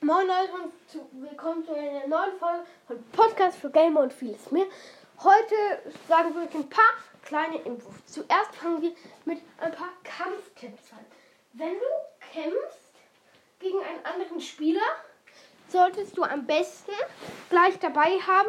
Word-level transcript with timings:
Moin 0.00 0.28
Leute 0.28 0.52
und 0.52 0.72
zu, 0.88 1.08
willkommen 1.12 1.64
zu 1.64 1.74
einer 1.74 2.06
neuen 2.06 2.38
Folge 2.38 2.64
von 2.86 3.02
Podcast 3.10 3.58
für 3.58 3.68
Gamer 3.68 4.02
und 4.02 4.12
vieles 4.12 4.48
mehr. 4.52 4.66
Heute 5.24 5.54
sagen 6.06 6.32
wir 6.36 6.42
euch 6.42 6.54
ein 6.54 6.70
paar 6.70 6.94
kleine 7.24 7.56
Infos. 7.62 7.94
Zuerst 8.06 8.54
fangen 8.54 8.80
wir 8.80 8.92
mit 9.24 9.42
ein 9.58 9.72
paar 9.72 9.90
Kampftipps 10.04 10.92
an. 10.92 11.04
Wenn 11.54 11.72
du 11.72 12.32
kämpfst 12.32 12.92
gegen 13.58 13.78
einen 13.80 14.06
anderen 14.06 14.40
Spieler, 14.40 14.80
solltest 15.66 16.16
du 16.16 16.22
am 16.22 16.46
besten 16.46 16.92
gleich 17.50 17.76
dabei 17.80 18.20
haben 18.24 18.48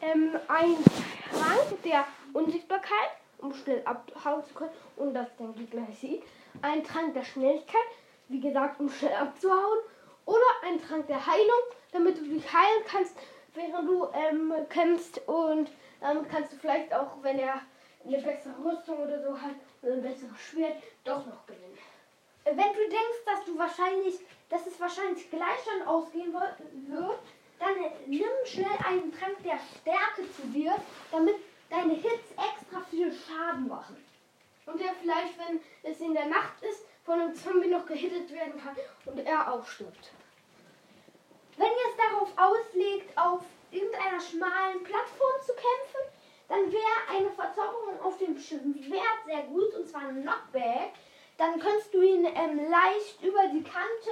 ähm, 0.00 0.30
einen 0.48 0.82
Trank 1.30 1.82
der 1.82 2.06
Unsichtbarkeit, 2.32 3.10
um 3.36 3.52
schnell 3.52 3.82
abhauen 3.84 4.42
zu 4.46 4.54
können 4.54 4.72
und 4.96 5.12
dass 5.12 5.28
dein 5.36 5.54
Gegner 5.54 5.86
sieht. 6.00 6.22
Ein 6.62 6.82
Trank 6.82 7.12
der 7.12 7.24
Schnelligkeit, 7.24 7.84
wie 8.28 8.40
gesagt, 8.40 8.80
um 8.80 8.88
schnell 8.88 9.12
abzuhauen. 9.12 9.80
Oder 10.26 10.40
ein 10.64 10.80
Trank 10.80 11.06
der 11.06 11.26
Heilung, 11.26 11.62
damit 11.92 12.18
du 12.18 12.22
dich 12.22 12.52
heilen 12.52 12.84
kannst, 12.86 13.16
während 13.54 13.88
du 13.88 14.08
ähm, 14.12 14.52
kämpfst. 14.68 15.20
Und 15.26 15.70
damit 16.00 16.28
kannst 16.30 16.52
du 16.52 16.56
vielleicht 16.56 16.92
auch, 16.92 17.22
wenn 17.22 17.38
er 17.38 17.60
eine 18.04 18.18
bessere 18.18 18.54
Rüstung 18.64 18.98
oder 18.98 19.22
so 19.22 19.40
hat 19.40 19.54
oder 19.82 19.94
ein 19.94 20.02
besseres 20.02 20.38
Schwert, 20.38 20.82
doch 21.04 21.24
noch 21.26 21.46
gewinnen. 21.46 21.78
Wenn 22.44 22.56
du 22.56 22.88
denkst, 22.88 23.24
dass 23.24 23.44
du 23.46 23.58
wahrscheinlich, 23.58 24.16
dass 24.50 24.66
es 24.66 24.78
wahrscheinlich 24.78 25.30
gleich 25.30 25.64
schon 25.64 25.86
ausgehen 25.86 26.32
wird, 26.32 27.18
dann 27.58 27.74
nimm 28.06 28.28
schnell 28.44 28.76
einen 28.86 29.10
Trank 29.12 29.42
der 29.42 29.58
Stärke 29.80 30.30
zu 30.32 30.42
dir, 30.48 30.74
damit 31.10 31.36
deine 31.70 31.94
Hits 31.94 32.30
extra 32.32 32.80
viel 32.90 33.12
Schaden 33.12 33.68
machen. 33.68 33.96
Und 34.66 34.80
der 34.80 34.92
vielleicht, 35.00 35.38
wenn 35.38 35.60
es 35.82 36.00
in 36.00 36.14
der 36.14 36.26
Nacht 36.26 36.62
ist, 36.62 36.83
von 37.04 37.20
einem 37.20 37.34
Zombie 37.34 37.68
noch 37.68 37.86
gehittet 37.86 38.30
werden 38.32 38.60
kann 38.62 38.76
und 39.06 39.18
er 39.18 39.52
auch 39.52 39.66
stirbt. 39.66 40.12
Wenn 41.56 41.66
ihr 41.68 41.88
es 41.90 41.96
darauf 41.96 42.32
auslegt, 42.36 43.16
auf 43.16 43.42
irgendeiner 43.70 44.20
schmalen 44.20 44.82
Plattform 44.82 45.40
zu 45.44 45.52
kämpfen, 45.52 46.10
dann 46.48 46.70
wäre 46.72 47.16
eine 47.16 47.30
Verzauberung 47.30 48.00
auf 48.02 48.18
dem 48.18 48.36
Schwert 48.38 49.24
sehr 49.26 49.42
gut, 49.44 49.74
und 49.74 49.88
zwar 49.88 50.02
ein 50.02 50.22
Knockback. 50.22 50.92
Dann 51.38 51.58
kannst 51.58 51.92
du 51.92 52.00
ihn 52.02 52.24
ähm, 52.26 52.68
leicht 52.70 53.22
über 53.22 53.46
die 53.52 53.62
Kante 53.62 54.10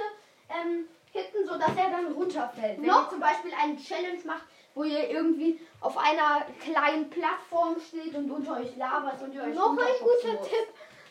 ähm, 0.49 0.87
hitten, 1.11 1.45
sodass 1.47 1.75
er 1.77 1.89
dann 1.91 2.11
runterfällt. 2.13 2.79
Wenn 2.79 2.87
Noch- 2.87 3.05
ihr 3.05 3.09
zum 3.09 3.19
Beispiel 3.19 3.51
eine 3.59 3.77
Challenge 3.77 4.19
macht, 4.25 4.43
wo 4.75 4.83
ihr 4.83 5.09
irgendwie 5.09 5.59
auf 5.81 5.95
einer 5.97 6.45
kleinen 6.59 7.09
Plattform 7.09 7.75
steht 7.79 8.15
und 8.15 8.29
unter 8.31 8.53
euch 8.57 8.75
ist 8.75 9.21
und 9.21 9.33
ihr 9.33 9.43
euch 9.43 9.53
Noch 9.55 9.69
ein 9.71 9.75
guter 9.77 10.33
müsst. 10.39 10.49
Tipp, 10.49 10.67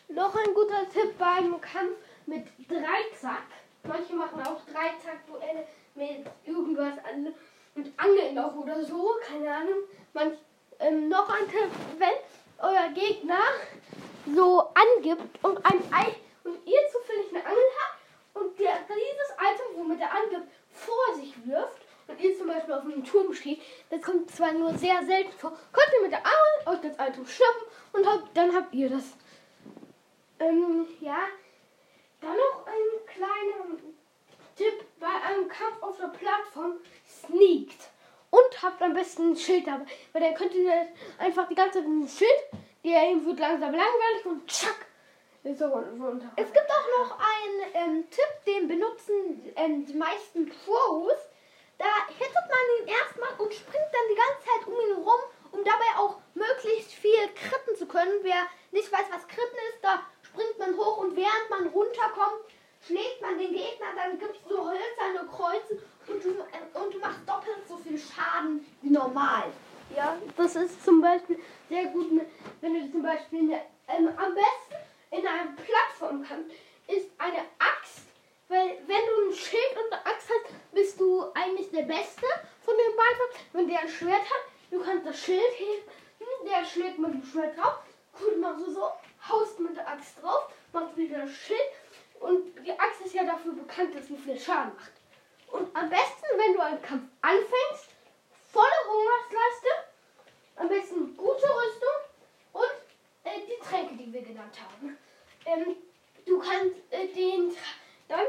noch 0.07 0.35
ein 0.35 0.53
guter 0.53 0.89
Tipp 0.89 1.17
beim 1.17 1.59
Kampf 1.61 1.97
mit 2.25 2.47
Dreizack. 2.67 3.47
Manche 3.83 4.13
machen 4.13 4.41
auch 4.41 4.61
Dreizack-Duelle 4.65 5.67
mit 5.95 6.25
irgendwas 6.45 6.97
an 7.05 7.33
mit 7.75 7.91
Angeln 7.97 8.37
auch 8.37 8.55
oder 8.55 8.83
so, 8.83 9.15
keine 9.27 9.53
Ahnung. 9.53 9.79
Manch, 10.13 10.37
ähm, 10.79 11.09
noch 11.09 11.27
ein 11.29 11.47
Tipp, 11.49 11.69
wenn 11.97 12.13
euer 12.59 12.89
Gegner 12.93 13.39
so 14.25 14.69
angibt 14.73 15.43
und 15.43 15.57
ein 15.65 15.81
Ei 15.91 16.15
und 16.43 16.65
ihr 16.65 16.79
zufällig 16.91 17.29
eine 17.31 17.45
Angel 17.45 17.63
habt 17.81 18.35
und 18.35 18.59
der 18.59 18.73
dieses 18.87 19.31
Item, 19.37 19.65
womit 19.75 20.01
er 20.01 20.11
angibt, 20.11 20.51
vor 20.71 21.15
sich 21.15 21.33
wirft 21.45 21.81
und 22.07 22.19
ihr 22.19 22.37
zum 22.37 22.47
Beispiel 22.47 22.73
auf 22.73 22.83
einem 22.83 23.03
Turm 23.03 23.33
steht, 23.33 23.61
das 23.89 24.01
kommt 24.01 24.29
zwar 24.31 24.51
nur 24.53 24.73
sehr 24.77 25.03
selten 25.05 25.31
vor, 25.37 25.51
könnt 25.71 25.93
ihr 25.95 26.01
mit 26.03 26.11
der 26.11 26.19
Angel 26.19 26.75
euch 26.75 26.81
das 26.81 27.07
Item 27.07 27.25
schnappen 27.25 27.63
und 27.93 28.07
habt, 28.07 28.37
dann 28.37 28.55
habt 28.55 28.73
ihr 28.73 28.89
das. 28.89 29.03
Ähm, 30.43 30.87
ja, 30.99 31.19
dann 32.19 32.35
noch 32.35 32.65
ein 32.65 33.05
kleiner 33.05 33.77
Tipp 34.55 34.85
bei 34.99 35.07
einem 35.07 35.47
Kampf 35.47 35.81
auf 35.81 35.97
der 35.97 36.07
Plattform, 36.07 36.79
sneakt. 37.07 37.89
Und 38.29 38.63
habt 38.63 38.81
am 38.81 38.93
besten 38.93 39.31
ein 39.31 39.35
Schild 39.37 39.67
dabei, 39.67 39.85
weil 40.11 40.21
dann 40.21 40.33
könnt 40.33 40.53
ihr 40.55 40.87
einfach 41.19 41.47
die 41.47 41.55
ganze 41.55 41.79
Zeit 41.79 41.87
ein 41.87 42.07
Schild, 42.07 42.43
der 42.83 43.11
ihm 43.11 43.25
wird 43.25 43.39
langsam 43.39 43.71
langweilig 43.71 44.25
und 44.25 44.47
tschack. 44.47 44.87
Es 45.43 45.57
gibt 45.57 46.69
auch 46.71 46.99
noch 46.99 47.19
einen 47.19 47.73
ähm, 47.73 48.09
Tipp, 48.09 48.45
den 48.47 48.67
benutzen 48.67 49.53
ähm, 49.55 49.85
die 49.85 49.93
meisten 49.93 50.49
Pros. 50.49 51.17
Da 51.77 51.85
hittet 52.07 52.33
man 52.33 52.81
ihn 52.81 52.87
erstmal 52.87 53.29
und 53.37 53.53
springt 53.53 53.91
dann 53.91 54.09
die 54.09 54.15
ganze 54.15 54.45
Zeit 54.45 54.67
um 54.67 54.73
ihn 54.73 55.03
rum, 55.03 55.19
um 55.51 55.63
dabei 55.63 55.97
auch 55.97 56.19
möglichst 56.33 56.93
viel 56.93 57.27
kritten 57.35 57.75
zu 57.75 57.85
können. 57.85 58.19
Wer 58.23 58.47
nicht 58.71 58.91
weiß, 58.91 59.05
was 59.11 59.27
kritten 59.27 59.57
ist, 59.69 59.83
da 59.83 60.01
springt 60.33 60.57
man 60.57 60.77
hoch 60.77 60.97
und 60.97 61.15
während 61.15 61.49
man 61.49 61.67
runterkommt, 61.67 62.45
schlägt 62.85 63.21
man 63.21 63.37
den 63.37 63.51
Gegner, 63.51 63.87
dann 63.95 64.19
gibt 64.19 64.35
es 64.35 64.49
so 64.49 64.69
hölzerne 64.69 65.29
Kreuze 65.29 65.81
und 66.07 66.23
du, 66.23 66.29
und 66.79 66.93
du 66.93 66.99
machst 66.99 67.19
doppelt 67.25 67.67
so 67.67 67.77
viel 67.77 67.97
Schaden 67.97 68.65
wie 68.81 68.89
normal. 68.89 69.45
Ja, 69.95 70.17
das 70.35 70.55
ist 70.55 70.83
zum 70.83 71.01
Beispiel 71.01 71.39
sehr 71.69 71.85
gut, 71.85 72.11
ne, 72.11 72.25
wenn 72.61 72.73
du 72.73 72.91
zum 72.91 73.03
Beispiel 73.03 73.39
eine, 73.39 73.61
ähm, 73.87 74.07
am 74.17 74.33
besten 74.33 74.75
in 75.11 75.27
einem 75.27 75.55
Plattformkampf 75.55 76.51
ist 76.87 77.09
eine 77.19 77.39
Axt, 77.59 78.07
weil 78.47 78.79
wenn 78.87 79.05
du 79.05 79.29
ein 79.29 79.33
Schild 79.33 79.77
und 79.77 79.93
eine 79.93 80.05
Axt 80.05 80.29
hast, 80.29 80.73
bist 80.73 80.99
du 80.99 81.25
eigentlich 81.35 81.69
der 81.69 81.83
Beste 81.83 82.25
von 82.65 82.73
den 82.75 82.95
beiden. 82.95 83.45
Wenn 83.53 83.67
der 83.67 83.81
ein 83.81 83.89
Schwert 83.89 84.21
hat, 84.21 84.45
du 84.71 84.81
kannst 84.81 85.05
das 85.05 85.19
Schild 85.19 85.53
heben, 85.57 85.83
der 86.45 86.65
schlägt 86.65 86.97
mit 86.97 87.13
dem 87.13 87.23
Schwert 87.23 87.57
drauf, 87.57 87.79
gut, 88.17 88.39
machst 88.39 88.65
du 88.65 88.71
so, 88.71 88.89
haust 89.29 89.59
mit 89.59 89.75
der 89.75 89.87
Axt 89.87 90.21
drauf, 90.21 90.49
machst 90.71 90.97
wieder 90.97 91.19
das 91.19 91.31
Schild 91.31 91.59
und 92.19 92.65
die 92.65 92.71
Axt 92.71 93.01
ist 93.05 93.13
ja 93.13 93.23
dafür 93.23 93.53
bekannt, 93.53 93.95
dass 93.95 94.07
sie 94.07 94.17
viel 94.17 94.39
Schaden 94.39 94.73
macht. 94.75 94.91
Und 95.51 95.75
am 95.75 95.89
besten, 95.89 96.25
wenn 96.35 96.53
du 96.53 96.61
einen 96.61 96.81
Kampf 96.81 97.03
anfängst, 97.21 97.89
volle 98.51 98.67
Hungersleiste, 98.87 99.67
am 100.55 100.67
besten 100.69 101.17
gute 101.17 101.43
Rüstung 101.43 101.97
und 102.53 102.71
äh, 103.23 103.39
die 103.47 103.63
Tränke, 103.63 103.95
die 103.95 104.13
wir 104.13 104.21
genannt 104.21 104.57
haben. 104.61 104.97
Ähm, 105.45 105.75
du 106.25 106.39
kannst 106.39 106.75
äh, 106.91 107.07
den 107.07 107.55
dann 108.07 108.25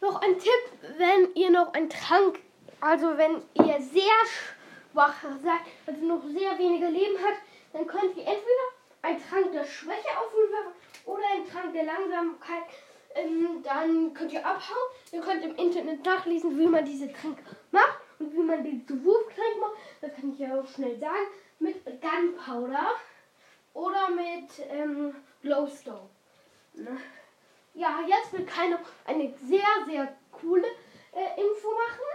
noch 0.00 0.20
ein 0.20 0.38
Tipp, 0.38 0.96
wenn 0.96 1.34
ihr 1.34 1.50
noch 1.50 1.72
einen 1.74 1.88
Trank, 1.88 2.40
also 2.80 3.16
wenn 3.16 3.42
ihr 3.54 3.80
sehr 3.80 4.20
schwach 4.26 5.22
seid, 5.42 5.60
also 5.86 6.04
noch 6.04 6.22
sehr 6.24 6.58
wenige 6.58 6.86
Leben 6.86 7.16
habt, 7.24 7.40
dann 7.72 7.86
könnt 7.86 8.16
ihr 8.16 8.26
entweder 8.26 8.66
einen 9.02 9.22
Trank 9.28 9.52
der 9.52 9.64
Schwäche 9.64 10.08
aufwerfen 10.18 10.72
oder 11.04 11.22
einen 11.32 11.48
Trank 11.48 11.71
der 11.82 11.94
Langsamkeit. 11.94 12.64
Ähm, 13.14 13.62
dann 13.62 14.14
könnt 14.14 14.32
ihr 14.32 14.44
abhauen. 14.44 14.88
Ihr 15.12 15.20
könnt 15.20 15.44
im 15.44 15.54
Internet 15.56 16.04
nachlesen, 16.04 16.58
wie 16.58 16.66
man 16.66 16.84
diese 16.84 17.12
Tränke 17.12 17.42
macht 17.70 18.00
und 18.18 18.32
wie 18.32 18.42
man 18.42 18.64
die 18.64 18.84
zu 18.86 19.04
Wurftränke 19.04 19.60
macht. 19.60 19.72
Das 20.00 20.14
kann 20.14 20.32
ich 20.32 20.38
ja 20.38 20.58
auch 20.58 20.66
schnell 20.66 20.98
sagen. 20.98 21.26
Mit 21.58 21.84
Gunpowder 21.84 22.96
oder 23.74 24.10
mit 24.10 24.50
ähm, 24.70 25.14
Glowstone. 25.42 26.08
Ne? 26.74 26.96
Ja, 27.74 28.00
jetzt 28.06 28.32
will 28.32 28.46
noch 28.70 28.80
eine 29.06 29.32
sehr, 29.44 29.68
sehr 29.86 30.16
coole 30.32 30.66
äh, 31.12 31.40
Info 31.40 31.70
machen. 31.70 32.12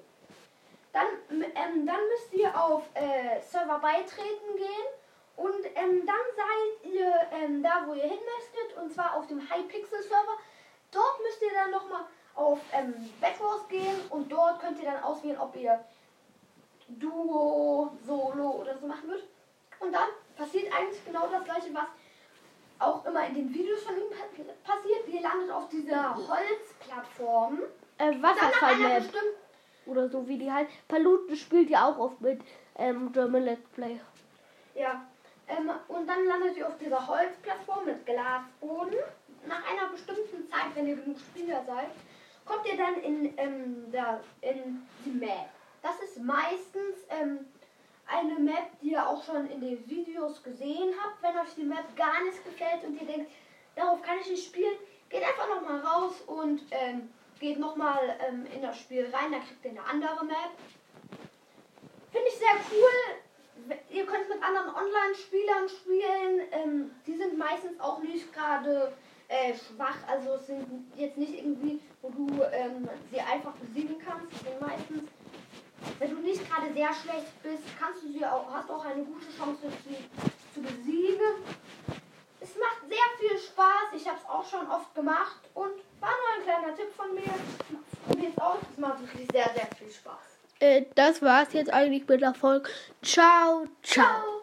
Dann, 0.91 1.07
ähm, 1.29 1.85
dann 1.85 2.07
müsst 2.09 2.33
ihr 2.33 2.61
auf 2.61 2.83
äh, 2.95 3.39
Server 3.41 3.79
beitreten 3.79 4.57
gehen 4.57 4.98
und 5.39 5.65
ähm, 5.75 6.05
dann 6.05 6.25
seid 6.35 6.91
ihr 6.91 7.13
ähm, 7.31 7.63
da, 7.63 7.83
wo 7.87 7.93
ihr 7.93 8.03
hin 8.03 8.19
möchtet, 8.37 8.77
und 8.77 8.91
zwar 8.91 9.15
auf 9.15 9.25
dem 9.27 9.39
Hypixel 9.39 10.01
Server. 10.01 10.37
Dort 10.91 11.21
müsst 11.23 11.41
ihr 11.41 11.53
dann 11.53 11.71
nochmal 11.71 12.01
auf 12.35 12.59
ähm, 12.73 12.93
Bedwars 13.21 13.65
gehen 13.69 14.01
und 14.09 14.29
dort 14.29 14.59
könnt 14.59 14.79
ihr 14.79 14.91
dann 14.91 15.01
auswählen, 15.01 15.39
ob 15.39 15.55
ihr 15.55 15.79
Duo, 16.89 17.89
Solo 18.05 18.49
oder 18.49 18.77
so 18.77 18.85
machen 18.85 19.07
würdet. 19.07 19.29
Und 19.79 19.93
dann 19.93 20.09
passiert 20.35 20.73
eigentlich 20.73 21.05
genau 21.05 21.27
das 21.27 21.45
gleiche, 21.45 21.73
was 21.73 21.87
auch 22.79 23.05
immer 23.05 23.25
in 23.27 23.35
den 23.35 23.53
Videos 23.53 23.83
von 23.83 23.95
ihm 23.95 24.09
pa 24.09 24.73
passiert. 24.73 25.07
Ihr 25.07 25.21
landet 25.21 25.51
auf 25.51 25.69
dieser 25.69 26.15
Holzplattform. 26.15 27.59
Äh, 27.97 28.11
bestimmten 28.99 29.37
oder 29.85 30.09
so 30.09 30.27
wie 30.27 30.37
die 30.37 30.51
halt. 30.51 30.67
Paluten 30.89 31.35
spielt 31.37 31.69
ja 31.69 31.87
auch 31.87 31.97
oft 31.97 32.19
mit 32.19 32.41
ähm, 32.75 33.11
German 33.13 33.43
Let's 33.43 33.67
Play. 33.69 34.01
Ja. 34.75 35.05
Und 35.87 36.07
dann 36.07 36.25
landet 36.25 36.57
ihr 36.57 36.67
auf 36.67 36.77
dieser 36.77 37.05
Holzplattform 37.07 37.85
mit 37.85 38.05
Glasboden. 38.05 38.99
Nach 39.47 39.63
einer 39.71 39.89
bestimmten 39.89 40.47
Zeit, 40.49 40.75
wenn 40.75 40.87
ihr 40.87 40.95
genug 40.95 41.17
Spieler 41.19 41.63
seid, 41.65 41.89
kommt 42.45 42.67
ihr 42.67 42.77
dann 42.77 43.01
in, 43.01 43.37
ähm, 43.37 43.91
der, 43.91 44.21
in 44.41 44.87
die 45.05 45.11
Map. 45.11 45.49
Das 45.81 45.99
ist 46.01 46.19
meistens 46.21 46.97
ähm, 47.09 47.45
eine 48.07 48.39
Map, 48.39 48.67
die 48.81 48.91
ihr 48.91 49.07
auch 49.07 49.23
schon 49.23 49.49
in 49.49 49.61
den 49.61 49.87
Videos 49.87 50.43
gesehen 50.43 50.93
habt. 51.01 51.21
Wenn 51.21 51.37
euch 51.37 51.53
die 51.55 51.63
Map 51.63 51.95
gar 51.95 52.23
nicht 52.23 52.43
gefällt 52.43 52.83
und 52.83 52.99
ihr 52.99 53.07
denkt, 53.07 53.31
darauf 53.75 54.01
kann 54.01 54.17
ich 54.19 54.29
nicht 54.29 54.45
spielen, 54.45 54.75
geht 55.09 55.23
einfach 55.23 55.47
nochmal 55.47 55.79
raus 55.79 56.21
und 56.27 56.61
ähm, 56.71 57.09
geht 57.39 57.59
nochmal 57.59 58.17
ähm, 58.27 58.45
in 58.53 58.61
das 58.61 58.77
Spiel 58.77 59.03
rein. 59.13 59.31
Dann 59.31 59.45
kriegt 59.45 59.63
ihr 59.63 59.71
eine 59.71 59.83
andere 59.83 60.25
Map. 60.25 60.51
Finde 62.11 62.27
ich 62.27 62.37
sehr 62.37 62.55
cool. 62.71 63.19
Ihr 63.89 64.05
könnt 64.05 64.29
mit 64.29 64.41
anderen 64.43 64.69
Online-Spielern 64.69 65.69
spielen. 65.69 66.41
Ähm, 66.51 66.91
die 67.05 67.15
sind 67.15 67.37
meistens 67.37 67.79
auch 67.79 67.99
nicht 67.99 68.31
gerade 68.33 68.93
äh, 69.27 69.53
schwach. 69.53 69.97
Also 70.07 70.33
es 70.35 70.47
sind 70.47 70.65
jetzt 70.95 71.17
nicht 71.17 71.37
irgendwie, 71.37 71.79
wo 72.01 72.09
du 72.09 72.43
ähm, 72.51 72.87
sie 73.11 73.19
einfach 73.19 73.53
besiegen 73.53 73.97
kannst. 73.99 74.31
Es 74.33 74.41
sind 74.41 74.61
meistens, 74.61 75.09
wenn 75.99 76.09
du 76.11 76.21
nicht 76.21 76.49
gerade 76.49 76.73
sehr 76.73 76.93
schlecht 76.93 77.41
bist, 77.43 77.63
kannst 77.79 78.03
du 78.03 78.11
sie 78.11 78.25
auch, 78.25 78.51
hast 78.51 78.69
auch 78.69 78.85
eine 78.85 79.03
gute 79.03 79.27
Chance, 79.37 79.61
sie 79.87 79.97
zu 80.53 80.61
besiegen. 80.61 81.43
Es 82.41 82.55
macht 82.57 82.81
sehr 82.87 82.97
viel 83.19 83.37
Spaß. 83.37 83.93
Ich 83.95 84.07
habe 84.07 84.17
es 84.17 84.29
auch 84.29 84.45
schon 84.49 84.67
oft 84.69 84.93
gemacht 84.95 85.41
und 85.53 85.71
war 85.99 86.09
nur 86.09 86.29
ein 86.37 86.43
kleiner 86.43 86.75
Tipp 86.75 86.91
von 86.95 87.13
mir. 87.13 87.33
Probiert 88.07 88.41
aus. 88.41 88.59
Es 88.71 88.77
macht 88.77 89.01
wirklich 89.01 89.27
sehr, 89.31 89.49
sehr 89.53 89.67
viel 89.77 89.78
das 90.95 91.21
war's 91.21 91.53
jetzt 91.53 91.71
eigentlich 91.71 92.07
mit 92.07 92.21
der 92.21 92.33
Folge. 92.33 92.69
Ciao, 93.01 93.65
ciao. 93.81 94.05
Ciao. 94.05 94.38